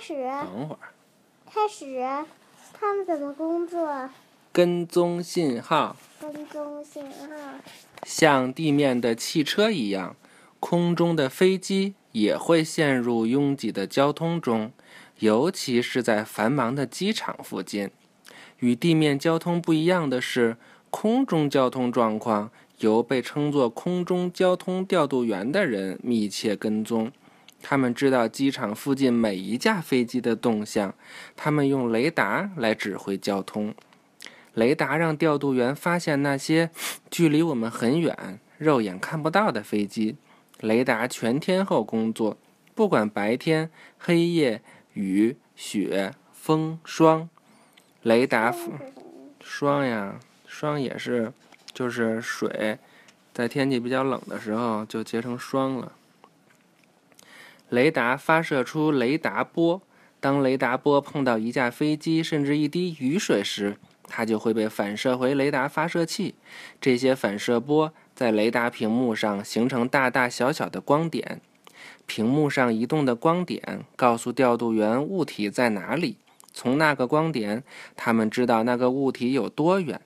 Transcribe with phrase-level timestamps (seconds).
[0.00, 0.78] 始，等会儿，
[1.46, 2.24] 开始，
[2.72, 4.08] 他们怎么工作？
[4.52, 7.36] 跟踪信号，跟踪信号。
[8.04, 10.16] 像地面的汽车一样，
[10.58, 14.72] 空中的飞机也会陷入拥挤的交通中，
[15.20, 17.90] 尤其是在繁忙的机场附近。
[18.58, 20.56] 与地面交通不一样的是，
[20.90, 27.12] 空中交通状况由被称作空中交通调度员的人密切跟踪。
[27.62, 30.94] 他们知道机场附近每一架飞机的动向，
[31.36, 33.74] 他们用雷达来指挥交通。
[34.54, 36.70] 雷达让调度员发现那些
[37.10, 40.16] 距离我们很远、肉眼看不到的飞机。
[40.60, 42.36] 雷达全天候工作，
[42.74, 44.60] 不管白天、黑夜、
[44.94, 47.28] 雨、雪、风、霜。
[48.02, 48.54] 雷达
[49.40, 51.32] 霜呀，霜也是，
[51.72, 52.78] 就是水
[53.32, 55.92] 在天气比较冷的时候就结成霜了。
[57.70, 59.80] 雷达发射出雷达波，
[60.18, 63.76] 当雷达波碰到一架飞机甚至一滴雨水时，
[64.08, 66.34] 它就会被反射回雷达发射器。
[66.80, 71.40] 这些反射波在雷达屏幕上形成大大小小的光点。
[72.06, 76.16] 屏幕上移动的光点告诉调度员物体在哪里。
[76.52, 77.62] 从那个光点，
[77.94, 80.00] 他们知道那个物体有多远、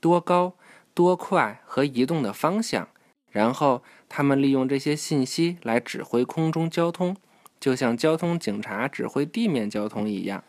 [0.00, 0.54] 多高、
[0.94, 2.88] 多快和移动的方向。
[3.30, 3.82] 然后，
[4.12, 7.16] 他们利用这些信息来指挥空中交通，
[7.60, 10.42] 就像交通警察指挥地面交通一样。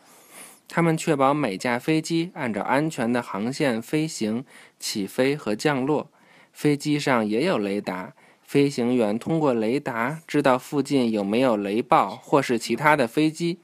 [0.68, 4.44] 他们确保每架飞机按照安全的航线飞行、
[4.80, 6.10] 起飞和降落。
[6.52, 13.58] 飞机上也有雷达，飞行员通过雷达知道附近有没有雷暴或是其他的飞机。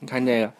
[0.00, 0.52] 你看这个，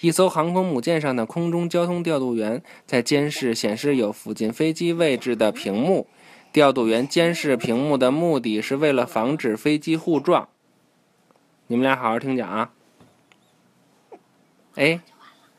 [0.00, 6.06] 一艘航空母舰上的空中交通调度员在监视显示有附近飞机位置的屏幕。
[6.52, 10.48] 调度员监视屏幕的目的是为了防止飞机互撞。
[11.66, 12.72] 你们俩好好听讲啊！
[14.74, 15.00] 哎，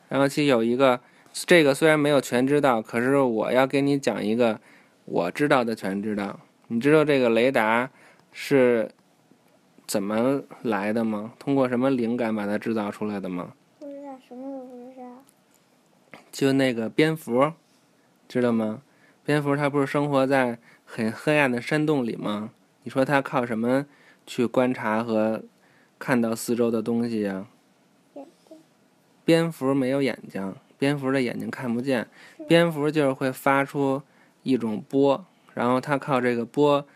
[0.08, 1.02] 然后其有一个，
[1.34, 4.60] 这个虽然没有全知道，可是我要给你讲一个
[5.06, 6.40] 我知道的全知道。
[6.68, 7.90] 你知道这个雷达
[8.32, 8.92] 是
[9.86, 11.34] 怎么来的吗？
[11.38, 13.54] 通过什么灵感把它制造出来的吗？
[13.80, 15.06] 不知道，什么都不知道。
[16.32, 17.54] 就那个蝙蝠，
[18.28, 18.82] 知道吗？
[19.26, 22.52] 蝙蝠它不是生活在很黑暗的山洞里吗？
[22.84, 23.86] 你说它靠什么
[24.26, 25.44] 去观察和
[26.00, 27.46] 看到四周的东西呀？
[29.24, 32.08] 蝙蝠没有眼睛，蝙蝠的眼睛看不见，
[32.48, 34.02] 蝙蝠就是会发出
[34.42, 36.88] 一种波，然后它靠这个波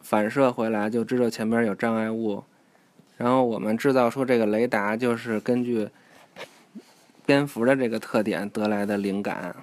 [0.00, 2.44] 反射回来，就知道前边有障碍物。
[3.16, 5.88] 然后我们制造出这个雷达，就是根据
[7.24, 9.56] 蝙蝠的这个特点得来的灵感。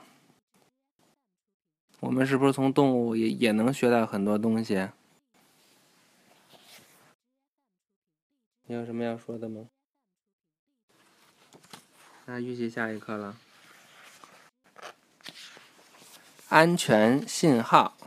[2.06, 4.90] 我们是不是从动物也也能学到很多东西？
[8.68, 9.68] 你有什么要说的吗？
[12.26, 13.36] 那预习下一课了。
[16.50, 17.98] 安全信号，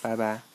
[0.00, 0.49] 拜拜。